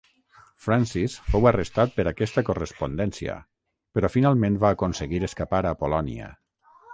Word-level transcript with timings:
Francis 0.67 1.17
fou 1.33 1.43
arrestat 1.49 1.93
per 1.97 2.05
aquesta 2.11 2.43
correspondència, 2.47 3.35
però 3.99 4.11
finalment 4.15 4.57
va 4.65 4.73
aconseguir 4.79 5.21
escapar 5.29 5.61
a 5.75 5.77
Polònia. 5.85 6.33